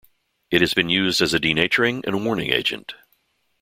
It 0.49 0.61
has 0.61 0.73
been 0.73 0.89
used 0.89 1.21
as 1.21 1.31
a 1.31 1.39
denaturing 1.39 2.03
and 2.07 2.25
warning 2.25 2.49
agent. 2.51 2.95